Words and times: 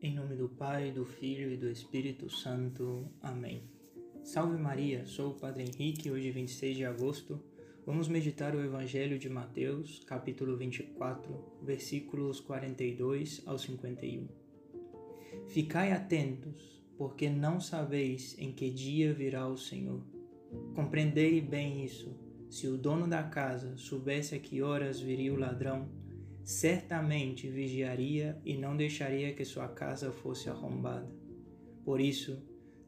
Em 0.00 0.14
nome 0.14 0.36
do 0.36 0.48
Pai, 0.48 0.92
do 0.92 1.04
Filho 1.04 1.50
e 1.50 1.56
do 1.56 1.68
Espírito 1.68 2.30
Santo. 2.30 3.10
Amém. 3.20 3.64
Salve 4.22 4.56
Maria, 4.56 5.04
sou 5.04 5.32
o 5.32 5.34
Padre 5.34 5.64
Henrique. 5.64 6.08
Hoje, 6.08 6.30
26 6.30 6.76
de 6.76 6.84
agosto, 6.84 7.42
vamos 7.84 8.06
meditar 8.06 8.54
o 8.54 8.62
Evangelho 8.62 9.18
de 9.18 9.28
Mateus, 9.28 10.04
capítulo 10.06 10.56
24, 10.56 11.58
versículos 11.64 12.38
42 12.38 13.42
ao 13.44 13.58
51. 13.58 14.28
Ficai 15.48 15.90
atentos, 15.90 16.80
porque 16.96 17.28
não 17.28 17.58
sabeis 17.58 18.36
em 18.38 18.52
que 18.52 18.70
dia 18.70 19.12
virá 19.12 19.48
o 19.48 19.56
Senhor. 19.56 20.00
Compreendei 20.76 21.40
bem 21.40 21.84
isso. 21.84 22.16
Se 22.48 22.68
o 22.68 22.78
dono 22.78 23.08
da 23.08 23.24
casa 23.24 23.76
soubesse 23.76 24.36
a 24.36 24.38
que 24.38 24.62
horas 24.62 25.00
viria 25.00 25.34
o 25.34 25.36
ladrão, 25.36 25.88
certamente 26.48 27.46
vigiaria 27.46 28.40
e 28.42 28.56
não 28.56 28.74
deixaria 28.74 29.34
que 29.34 29.44
sua 29.44 29.68
casa 29.68 30.10
fosse 30.10 30.48
arrombada. 30.48 31.06
Por 31.84 32.00
isso, 32.00 32.42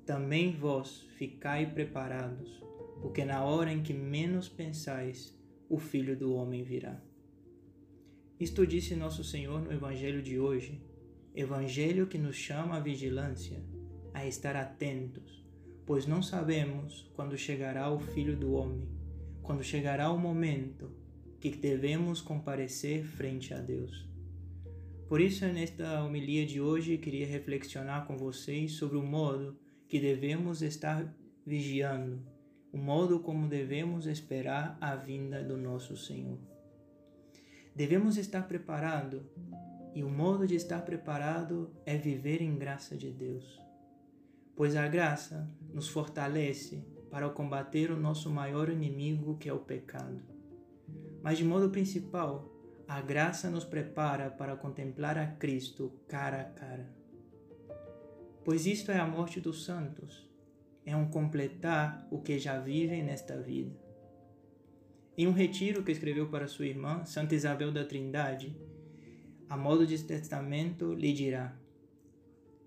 também 0.06 0.56
vós 0.56 1.02
ficai 1.18 1.70
preparados, 1.70 2.58
porque 3.02 3.22
na 3.22 3.44
hora 3.44 3.70
em 3.70 3.82
que 3.82 3.92
menos 3.92 4.48
pensais, 4.48 5.38
o 5.68 5.76
Filho 5.76 6.16
do 6.16 6.32
Homem 6.32 6.62
virá. 6.62 7.02
Isto 8.40 8.66
disse 8.66 8.96
nosso 8.96 9.22
Senhor 9.22 9.60
no 9.60 9.70
Evangelho 9.70 10.22
de 10.22 10.40
hoje, 10.40 10.82
Evangelho 11.34 12.06
que 12.06 12.16
nos 12.16 12.36
chama 12.36 12.78
à 12.78 12.80
vigilância, 12.80 13.62
a 14.14 14.26
estar 14.26 14.56
atentos, 14.56 15.44
pois 15.84 16.06
não 16.06 16.22
sabemos 16.22 17.12
quando 17.14 17.36
chegará 17.36 17.90
o 17.90 18.00
Filho 18.00 18.38
do 18.38 18.54
Homem, 18.54 18.88
quando 19.42 19.62
chegará 19.62 20.10
o 20.10 20.18
momento 20.18 20.98
que 21.40 21.56
devemos 21.56 22.20
comparecer 22.20 23.02
frente 23.02 23.54
a 23.54 23.58
Deus. 23.58 24.06
Por 25.08 25.20
isso, 25.20 25.44
nesta 25.46 26.04
homilia 26.04 26.46
de 26.46 26.60
hoje, 26.60 26.98
queria 26.98 27.26
reflexionar 27.26 28.06
com 28.06 28.16
vocês 28.16 28.72
sobre 28.72 28.98
o 28.98 29.02
modo 29.02 29.58
que 29.88 29.98
devemos 29.98 30.60
estar 30.60 31.12
vigiando, 31.44 32.22
o 32.70 32.76
modo 32.76 33.18
como 33.20 33.48
devemos 33.48 34.06
esperar 34.06 34.76
a 34.80 34.94
vinda 34.94 35.42
do 35.42 35.56
nosso 35.56 35.96
Senhor. 35.96 36.38
Devemos 37.74 38.18
estar 38.18 38.46
preparados, 38.46 39.22
e 39.94 40.04
o 40.04 40.10
modo 40.10 40.46
de 40.46 40.54
estar 40.54 40.82
preparado 40.82 41.74
é 41.84 41.96
viver 41.96 42.40
em 42.40 42.56
graça 42.56 42.96
de 42.96 43.10
Deus, 43.10 43.60
pois 44.54 44.76
a 44.76 44.86
graça 44.86 45.50
nos 45.72 45.88
fortalece 45.88 46.84
para 47.10 47.28
combater 47.30 47.90
o 47.90 47.98
nosso 47.98 48.30
maior 48.30 48.68
inimigo, 48.68 49.36
que 49.38 49.48
é 49.48 49.52
o 49.52 49.58
pecado. 49.58 50.29
Mas 51.22 51.38
de 51.38 51.44
modo 51.44 51.70
principal, 51.70 52.50
a 52.88 53.00
graça 53.00 53.48
nos 53.48 53.64
prepara 53.64 54.30
para 54.30 54.56
contemplar 54.56 55.16
a 55.16 55.26
Cristo 55.26 55.92
cara 56.08 56.40
a 56.40 56.44
cara. 56.44 57.00
Pois 58.44 58.66
isto 58.66 58.90
é 58.90 58.98
a 58.98 59.06
morte 59.06 59.40
dos 59.40 59.64
santos, 59.64 60.28
é 60.84 60.96
um 60.96 61.08
completar 61.08 62.06
o 62.10 62.20
que 62.20 62.38
já 62.38 62.58
vivem 62.58 63.02
nesta 63.02 63.40
vida. 63.40 63.78
Em 65.16 65.26
um 65.26 65.32
retiro 65.32 65.84
que 65.84 65.92
escreveu 65.92 66.28
para 66.28 66.48
sua 66.48 66.66
irmã, 66.66 67.04
Santa 67.04 67.34
Isabel 67.34 67.70
da 67.70 67.84
Trindade, 67.84 68.56
a 69.48 69.56
modo 69.56 69.86
de 69.86 70.02
testamento 70.02 70.94
lhe 70.94 71.12
dirá: 71.12 71.54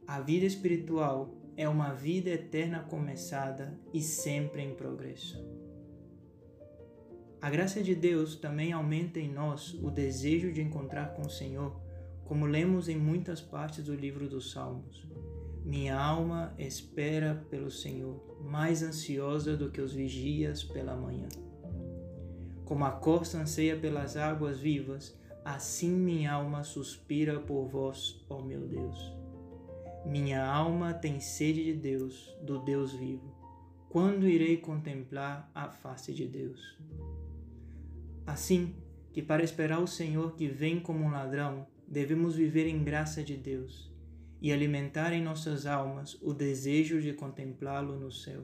A 0.07 0.21
vida 0.21 0.45
espiritual 0.45 1.33
é 1.57 1.67
uma 1.67 1.93
vida 1.93 2.29
eterna 2.29 2.83
começada 2.83 3.77
e 3.93 4.01
sempre 4.01 4.61
em 4.61 4.75
progresso. 4.75 5.52
A 7.43 7.49
graça 7.49 7.83
de 7.83 7.93
Deus 7.93 8.37
também 8.37 8.71
aumenta 8.71 9.19
em 9.19 9.29
nós 9.29 9.73
o 9.83 9.91
desejo 9.91 10.53
de 10.53 10.61
encontrar 10.61 11.13
com 11.13 11.23
o 11.23 11.29
Senhor, 11.29 11.75
como 12.23 12.45
lemos 12.45 12.87
em 12.87 12.95
muitas 12.95 13.41
partes 13.41 13.83
do 13.83 13.93
livro 13.93 14.29
dos 14.29 14.53
Salmos. 14.53 15.05
Minha 15.65 15.99
alma 15.99 16.53
espera 16.57 17.45
pelo 17.49 17.69
Senhor, 17.69 18.37
mais 18.45 18.81
ansiosa 18.81 19.57
do 19.57 19.69
que 19.69 19.81
os 19.81 19.91
vigias 19.91 20.63
pela 20.63 20.95
manhã. 20.95 21.27
Como 22.63 22.85
a 22.85 22.91
corça 22.91 23.39
anseia 23.39 23.75
pelas 23.75 24.15
águas 24.15 24.57
vivas, 24.57 25.13
assim 25.43 25.91
minha 25.91 26.31
alma 26.31 26.63
suspira 26.63 27.41
por 27.41 27.65
vós, 27.65 28.25
ó 28.29 28.41
meu 28.41 28.61
Deus. 28.61 29.13
Minha 30.05 30.45
alma 30.45 30.93
tem 30.93 31.19
sede 31.19 31.61
de 31.65 31.73
Deus, 31.73 32.33
do 32.41 32.59
Deus 32.59 32.93
vivo. 32.93 33.35
Quando 33.89 34.29
irei 34.29 34.55
contemplar 34.55 35.51
a 35.53 35.67
face 35.67 36.13
de 36.13 36.25
Deus? 36.25 36.77
Assim 38.25 38.73
que 39.11 39.21
para 39.21 39.43
esperar 39.43 39.79
o 39.79 39.87
Senhor 39.87 40.33
que 40.35 40.47
vem 40.47 40.79
como 40.79 41.03
um 41.03 41.11
ladrão, 41.11 41.67
devemos 41.87 42.35
viver 42.35 42.67
em 42.67 42.83
graça 42.83 43.21
de 43.21 43.35
Deus 43.35 43.91
e 44.41 44.51
alimentar 44.51 45.13
em 45.13 45.21
nossas 45.21 45.65
almas 45.65 46.17
o 46.21 46.33
desejo 46.33 47.01
de 47.01 47.13
contemplá-lo 47.13 47.99
no 47.99 48.11
céu. 48.11 48.43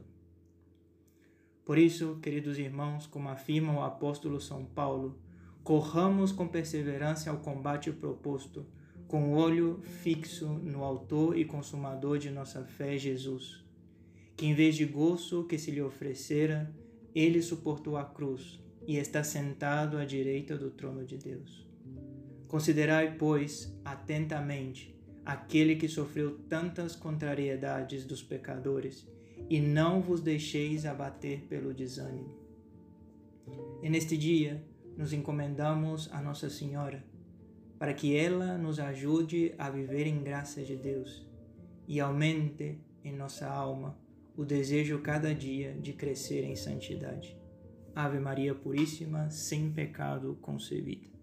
Por 1.64 1.78
isso, 1.78 2.18
queridos 2.22 2.58
irmãos, 2.58 3.06
como 3.06 3.28
afirma 3.28 3.72
o 3.72 3.82
apóstolo 3.82 4.40
São 4.40 4.64
Paulo, 4.64 5.18
corramos 5.64 6.30
com 6.30 6.46
perseverança 6.46 7.30
ao 7.30 7.38
combate 7.38 7.90
proposto, 7.90 8.66
com 9.08 9.32
o 9.32 9.36
olho 9.36 9.80
fixo 9.82 10.46
no 10.46 10.84
Autor 10.84 11.36
e 11.36 11.44
Consumador 11.44 12.18
de 12.18 12.30
nossa 12.30 12.64
fé, 12.64 12.96
Jesus, 12.96 13.64
que 14.36 14.46
em 14.46 14.54
vez 14.54 14.76
de 14.76 14.84
gozo 14.84 15.44
que 15.44 15.58
se 15.58 15.70
lhe 15.70 15.82
oferecera, 15.82 16.74
ele 17.14 17.42
suportou 17.42 17.96
a 17.96 18.04
cruz 18.04 18.60
e 18.90 18.96
está 18.96 19.22
sentado 19.22 19.98
à 19.98 20.04
direita 20.04 20.58
do 20.58 20.68
trono 20.68 21.04
de 21.04 21.16
Deus. 21.16 21.64
Considerai, 22.48 23.16
pois, 23.16 23.72
atentamente 23.84 24.92
aquele 25.24 25.76
que 25.76 25.86
sofreu 25.86 26.40
tantas 26.48 26.96
contrariedades 26.96 28.04
dos 28.04 28.20
pecadores, 28.20 29.06
e 29.48 29.60
não 29.60 30.02
vos 30.02 30.20
deixeis 30.20 30.84
abater 30.84 31.42
pelo 31.42 31.72
desânimo. 31.72 32.36
E 33.80 33.88
neste 33.88 34.16
dia 34.16 34.60
nos 34.98 35.12
encomendamos 35.12 36.10
a 36.12 36.20
Nossa 36.20 36.50
Senhora, 36.50 37.04
para 37.78 37.94
que 37.94 38.16
ela 38.16 38.58
nos 38.58 38.80
ajude 38.80 39.54
a 39.56 39.70
viver 39.70 40.08
em 40.08 40.20
graça 40.20 40.62
de 40.62 40.74
Deus 40.74 41.24
e 41.86 42.00
aumente 42.00 42.76
em 43.04 43.12
nossa 43.12 43.46
alma 43.46 43.96
o 44.36 44.44
desejo 44.44 44.98
cada 44.98 45.32
dia 45.32 45.74
de 45.80 45.92
crescer 45.92 46.42
em 46.42 46.56
santidade. 46.56 47.39
Ave 47.94 48.18
Maria 48.18 48.54
Puríssima, 48.54 49.30
sem 49.30 49.70
pecado 49.72 50.36
concebida. 50.40 51.19